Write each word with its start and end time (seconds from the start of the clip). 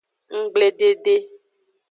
Nggbledede. 0.39 1.15